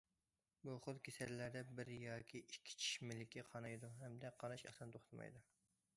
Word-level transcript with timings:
بۇ 0.67 0.77
خىل 0.85 1.01
كېسەللەردە 1.07 1.61
بىر 1.79 1.91
ياكى 1.97 2.43
ئىككى 2.49 2.75
چىش 2.85 2.89
مىلىكى 3.11 3.47
قانايدۇ 3.53 3.95
ھەمدە 4.01 4.33
قاناش 4.45 4.69
ئاسان 4.71 4.97
توختىمايدۇ. 4.97 5.45